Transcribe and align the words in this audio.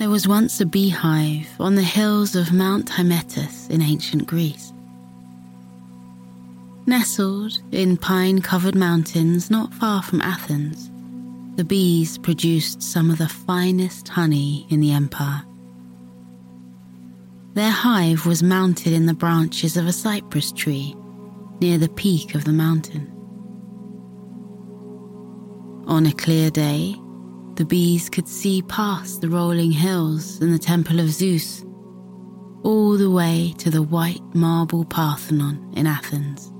There 0.00 0.08
was 0.08 0.26
once 0.26 0.62
a 0.62 0.64
beehive 0.64 1.46
on 1.60 1.74
the 1.74 1.82
hills 1.82 2.34
of 2.34 2.54
Mount 2.54 2.88
Hymettus 2.88 3.68
in 3.68 3.82
ancient 3.82 4.26
Greece. 4.26 4.72
Nestled 6.86 7.58
in 7.70 7.98
pine 7.98 8.40
covered 8.40 8.74
mountains 8.74 9.50
not 9.50 9.74
far 9.74 10.02
from 10.02 10.22
Athens, 10.22 10.90
the 11.56 11.66
bees 11.66 12.16
produced 12.16 12.82
some 12.82 13.10
of 13.10 13.18
the 13.18 13.28
finest 13.28 14.08
honey 14.08 14.66
in 14.70 14.80
the 14.80 14.90
empire. 14.90 15.42
Their 17.52 17.70
hive 17.70 18.24
was 18.24 18.42
mounted 18.42 18.94
in 18.94 19.04
the 19.04 19.12
branches 19.12 19.76
of 19.76 19.86
a 19.86 19.92
cypress 19.92 20.50
tree 20.50 20.96
near 21.60 21.76
the 21.76 21.90
peak 21.90 22.34
of 22.34 22.44
the 22.44 22.52
mountain. 22.52 23.06
On 25.86 26.06
a 26.06 26.12
clear 26.14 26.48
day, 26.48 26.96
the 27.60 27.66
bees 27.66 28.08
could 28.08 28.26
see 28.26 28.62
past 28.62 29.20
the 29.20 29.28
rolling 29.28 29.70
hills 29.70 30.40
and 30.40 30.50
the 30.50 30.58
temple 30.58 30.98
of 30.98 31.10
Zeus, 31.10 31.62
all 32.62 32.96
the 32.96 33.10
way 33.10 33.54
to 33.58 33.68
the 33.68 33.82
white 33.82 34.22
marble 34.32 34.82
Parthenon 34.82 35.70
in 35.76 35.86
Athens. 35.86 36.50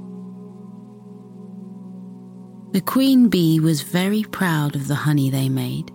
The 2.75 2.83
queen 2.83 3.31
bee 3.31 3.61
was 3.61 3.81
very 3.81 4.25
proud 4.25 4.77
of 4.77 4.89
the 4.89 4.95
honey 4.95 5.31
they 5.31 5.49
made. 5.49 5.91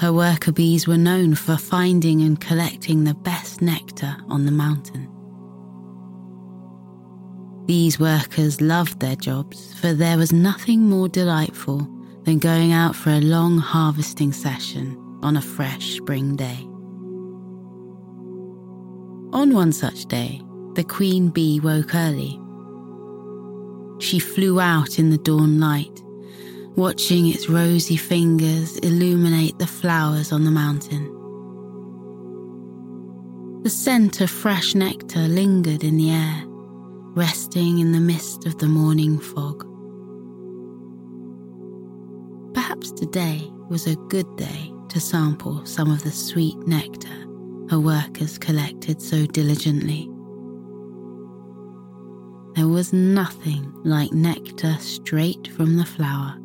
Her 0.00 0.12
worker 0.12 0.50
bees 0.50 0.88
were 0.88 0.98
known 0.98 1.36
for 1.36 1.56
finding 1.56 2.20
and 2.22 2.40
collecting 2.40 3.04
the 3.04 3.14
best 3.14 3.62
nectar 3.62 4.16
on 4.28 4.44
the 4.44 4.50
mountain. 4.50 5.08
These 7.66 8.00
workers 8.00 8.60
loved 8.60 8.98
their 8.98 9.14
jobs, 9.14 9.72
for 9.74 9.92
there 9.92 10.18
was 10.18 10.32
nothing 10.32 10.80
more 10.80 11.08
delightful 11.08 11.88
than 12.24 12.38
going 12.38 12.72
out 12.72 12.94
for 12.94 13.10
a 13.10 13.20
long 13.20 13.58
harvesting 13.58 14.32
session 14.32 14.96
on 15.22 15.36
a 15.36 15.42
fresh 15.42 15.96
spring 15.96 16.36
day. 16.36 16.66
On 19.32 19.54
one 19.54 19.72
such 19.72 20.06
day, 20.06 20.40
the 20.74 20.84
queen 20.84 21.30
bee 21.30 21.58
woke 21.60 21.94
early. 21.94 22.38
She 23.98 24.18
flew 24.18 24.60
out 24.60 24.98
in 24.98 25.10
the 25.10 25.18
dawn 25.18 25.58
light, 25.58 26.02
watching 26.76 27.28
its 27.28 27.48
rosy 27.48 27.96
fingers 27.96 28.76
illuminate 28.78 29.58
the 29.58 29.66
flowers 29.66 30.32
on 30.32 30.44
the 30.44 30.50
mountain. 30.50 31.04
The 33.62 33.70
scent 33.70 34.20
of 34.20 34.30
fresh 34.30 34.74
nectar 34.74 35.20
lingered 35.28 35.84
in 35.84 35.96
the 35.96 36.10
air, 36.10 36.42
resting 37.14 37.78
in 37.78 37.92
the 37.92 38.00
mist 38.00 38.44
of 38.44 38.58
the 38.58 38.66
morning 38.66 39.18
fog. 39.18 39.71
Perhaps 42.82 43.00
today 43.00 43.48
was 43.68 43.86
a 43.86 43.94
good 44.08 44.26
day 44.34 44.72
to 44.88 44.98
sample 44.98 45.64
some 45.64 45.88
of 45.88 46.02
the 46.02 46.10
sweet 46.10 46.58
nectar 46.66 47.16
her 47.70 47.78
workers 47.78 48.38
collected 48.38 49.00
so 49.00 49.24
diligently. 49.24 50.10
There 52.56 52.66
was 52.66 52.92
nothing 52.92 53.72
like 53.84 54.12
nectar 54.12 54.76
straight 54.80 55.46
from 55.46 55.76
the 55.76 55.84
flower. 55.84 56.36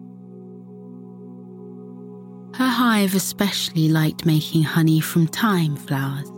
Her 2.53 2.69
hive 2.69 3.15
especially 3.15 3.89
liked 3.89 4.27
making 4.27 4.61
honey 4.61 4.99
from 4.99 5.25
thyme 5.25 5.75
flowers. 5.75 6.31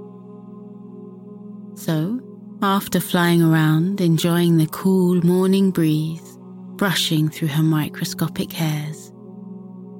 So, 1.75 2.21
after 2.61 3.01
flying 3.01 3.41
around, 3.41 3.99
enjoying 3.99 4.59
the 4.59 4.67
cool 4.67 5.15
morning 5.25 5.71
breeze, 5.71 6.37
brushing 6.77 7.27
through 7.27 7.49
her 7.49 7.63
microscopic 7.63 8.53
hairs, 8.53 9.08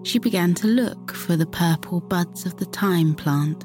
she 0.10 0.18
began 0.18 0.56
to 0.56 0.66
look 0.66 1.14
for 1.14 1.36
the 1.36 1.46
purple 1.46 2.02
buds 2.02 2.48
of 2.48 2.58
the 2.58 2.66
thyme 2.66 3.14
plant. 3.14 3.60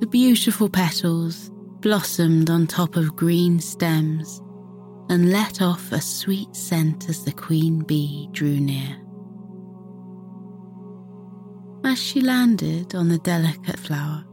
The 0.00 0.06
beautiful 0.06 0.70
petals 0.70 1.50
blossomed 1.80 2.48
on 2.48 2.66
top 2.66 2.96
of 2.96 3.14
green 3.14 3.60
stems 3.60 4.40
and 5.10 5.30
let 5.30 5.60
off 5.60 5.92
a 5.92 6.00
sweet 6.00 6.56
scent 6.56 7.10
as 7.10 7.26
the 7.26 7.32
queen 7.32 7.80
bee 7.80 8.30
drew 8.32 8.58
near. 8.58 8.96
As 11.84 12.02
she 12.02 12.22
landed 12.22 12.94
on 12.94 13.08
the 13.08 13.18
delicate 13.18 13.78
flower, 13.78 14.24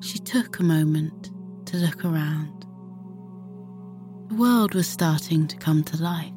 she 0.00 0.20
took 0.20 0.60
a 0.60 0.62
moment 0.62 1.32
to 1.66 1.76
look 1.76 2.04
around. 2.04 2.64
The 4.28 4.36
world 4.36 4.74
was 4.76 4.86
starting 4.86 5.48
to 5.48 5.56
come 5.56 5.82
to 5.82 6.00
life. 6.00 6.32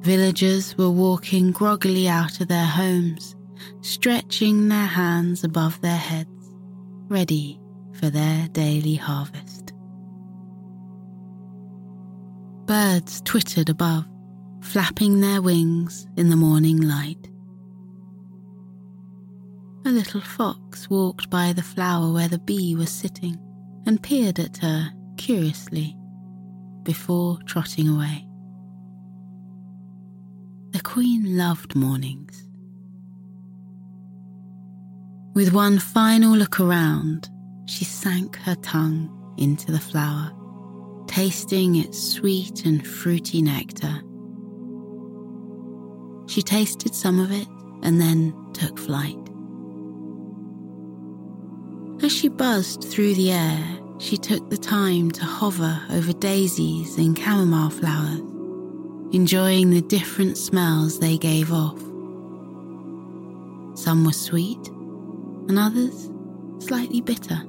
Villagers 0.00 0.76
were 0.78 0.90
walking 0.90 1.50
groggily 1.50 2.08
out 2.08 2.40
of 2.40 2.48
their 2.48 2.66
homes, 2.66 3.34
stretching 3.80 4.68
their 4.68 4.86
hands 4.86 5.42
above 5.42 5.80
their 5.80 5.96
heads, 5.96 6.52
ready 7.08 7.60
for 7.92 8.10
their 8.10 8.48
daily 8.48 8.94
harvest. 8.94 9.72
Birds 12.66 13.20
twittered 13.22 13.68
above, 13.68 14.04
flapping 14.60 15.20
their 15.20 15.40
wings 15.40 16.06
in 16.16 16.30
the 16.30 16.36
morning 16.36 16.80
light. 16.80 17.28
A 19.86 19.90
little 19.90 20.20
fox 20.20 20.90
walked 20.90 21.30
by 21.30 21.52
the 21.52 21.62
flower 21.62 22.12
where 22.12 22.28
the 22.28 22.40
bee 22.40 22.74
was 22.74 22.90
sitting 22.90 23.38
and 23.86 24.02
peered 24.02 24.40
at 24.40 24.56
her 24.58 24.90
curiously 25.16 25.96
before 26.82 27.38
trotting 27.46 27.88
away. 27.88 28.25
The 30.76 30.82
Queen 30.82 31.38
loved 31.38 31.74
mornings. 31.74 32.46
With 35.34 35.54
one 35.54 35.78
final 35.78 36.36
look 36.36 36.60
around, 36.60 37.30
she 37.64 37.86
sank 37.86 38.36
her 38.40 38.56
tongue 38.56 39.08
into 39.38 39.72
the 39.72 39.80
flower, 39.80 40.30
tasting 41.06 41.76
its 41.76 41.98
sweet 41.98 42.66
and 42.66 42.86
fruity 42.86 43.40
nectar. 43.40 44.02
She 46.26 46.42
tasted 46.42 46.94
some 46.94 47.20
of 47.20 47.32
it 47.32 47.48
and 47.82 47.98
then 47.98 48.34
took 48.52 48.78
flight. 48.78 49.16
As 52.02 52.12
she 52.12 52.28
buzzed 52.28 52.84
through 52.84 53.14
the 53.14 53.32
air, 53.32 53.78
she 53.96 54.18
took 54.18 54.50
the 54.50 54.58
time 54.58 55.10
to 55.12 55.24
hover 55.24 55.80
over 55.88 56.12
daisies 56.12 56.98
and 56.98 57.18
chamomile 57.18 57.70
flowers 57.70 58.35
enjoying 59.16 59.70
the 59.70 59.80
different 59.80 60.36
smells 60.36 60.98
they 60.98 61.16
gave 61.16 61.50
off. 61.50 61.80
Some 63.74 64.04
were 64.04 64.12
sweet, 64.12 64.68
and 65.48 65.58
others 65.58 66.10
slightly 66.58 67.00
bitter. 67.00 67.40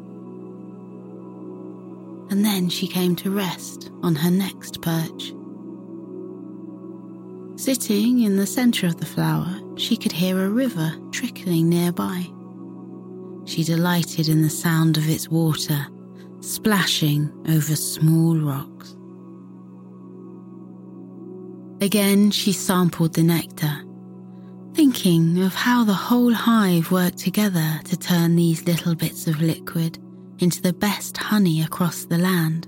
And 2.29 2.45
then 2.45 2.69
she 2.69 2.87
came 2.87 3.17
to 3.17 3.31
rest 3.31 3.91
on 4.01 4.15
her 4.15 4.31
next 4.31 4.81
perch. 4.81 5.33
Sitting 7.57 8.21
in 8.21 8.37
the 8.37 8.47
centre 8.47 8.87
of 8.87 8.97
the 9.01 9.05
flower, 9.05 9.59
she 9.75 9.97
could 9.97 10.13
hear 10.13 10.45
a 10.45 10.49
river 10.49 10.93
trickling 11.11 11.67
nearby. 11.67 12.25
She 13.43 13.65
delighted 13.65 14.29
in 14.29 14.41
the 14.41 14.49
sound 14.49 14.95
of 14.95 15.09
its 15.09 15.27
water 15.27 15.85
splashing 16.39 17.29
over 17.49 17.75
small 17.75 18.37
rocks. 18.37 18.96
Again, 21.79 22.31
she 22.31 22.53
sampled 22.53 23.13
the 23.13 23.23
nectar, 23.23 23.83
thinking 24.73 25.43
of 25.43 25.53
how 25.53 25.83
the 25.83 25.93
whole 25.93 26.33
hive 26.33 26.91
worked 26.91 27.19
together 27.19 27.79
to 27.85 27.97
turn 27.97 28.35
these 28.35 28.65
little 28.65 28.95
bits 28.95 29.27
of 29.27 29.41
liquid 29.41 29.99
into 30.39 30.61
the 30.61 30.73
best 30.73 31.17
honey 31.17 31.61
across 31.61 32.05
the 32.05 32.17
land. 32.17 32.67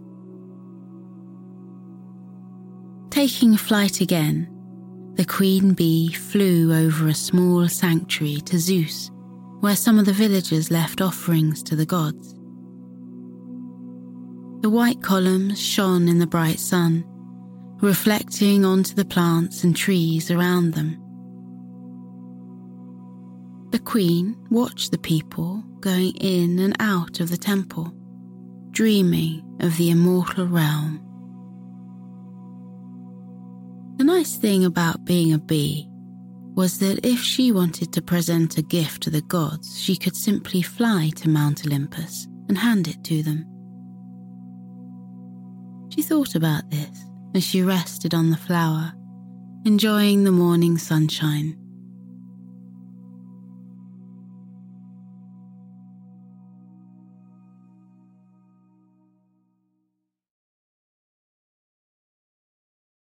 Taking 3.09 3.57
flight 3.57 3.99
again, 3.99 4.47
the 5.15 5.25
queen 5.25 5.73
bee 5.73 6.13
flew 6.13 6.71
over 6.73 7.07
a 7.07 7.13
small 7.13 7.67
sanctuary 7.67 8.41
to 8.45 8.59
Zeus, 8.59 9.09
where 9.59 9.75
some 9.75 9.97
of 9.97 10.05
the 10.05 10.13
villagers 10.13 10.69
left 10.69 11.01
offerings 11.01 11.63
to 11.63 11.75
the 11.75 11.85
gods. 11.85 12.35
The 14.61 14.69
white 14.69 15.01
columns 15.01 15.59
shone 15.59 16.07
in 16.07 16.19
the 16.19 16.27
bright 16.27 16.59
sun, 16.59 17.03
reflecting 17.81 18.65
onto 18.65 18.93
the 18.93 19.05
plants 19.05 19.63
and 19.63 19.75
trees 19.75 20.29
around 20.29 20.73
them. 20.73 21.01
The 23.71 23.79
queen 23.79 24.35
watched 24.49 24.91
the 24.91 24.97
people 24.97 25.63
going 25.79 26.15
in 26.17 26.59
and 26.59 26.75
out 26.79 27.21
of 27.21 27.29
the 27.29 27.37
temple, 27.37 27.93
dreaming 28.71 29.43
of 29.61 29.77
the 29.77 29.91
immortal 29.91 30.45
realm. 30.45 31.05
The 33.97 34.03
nice 34.03 34.35
thing 34.35 34.65
about 34.65 35.05
being 35.05 35.33
a 35.33 35.37
bee 35.37 35.87
was 36.55 36.79
that 36.79 37.05
if 37.05 37.21
she 37.21 37.53
wanted 37.53 37.93
to 37.93 38.01
present 38.01 38.57
a 38.57 38.61
gift 38.61 39.03
to 39.03 39.09
the 39.09 39.21
gods, 39.21 39.79
she 39.79 39.95
could 39.95 40.15
simply 40.15 40.61
fly 40.61 41.11
to 41.15 41.29
Mount 41.29 41.65
Olympus 41.65 42.27
and 42.49 42.57
hand 42.57 42.89
it 42.89 43.01
to 43.05 43.23
them. 43.23 43.45
She 45.89 46.01
thought 46.01 46.35
about 46.35 46.69
this 46.69 47.08
as 47.35 47.43
she 47.43 47.61
rested 47.61 48.13
on 48.13 48.29
the 48.29 48.37
flower, 48.37 48.93
enjoying 49.65 50.23
the 50.23 50.31
morning 50.31 50.77
sunshine 50.77 51.55